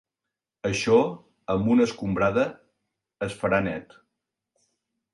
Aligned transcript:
Això 0.69 0.95
amb 1.57 1.69
una 1.75 1.87
escombrada 1.89 2.49
es 3.29 3.39
farà 3.45 3.63
net. 3.71 3.99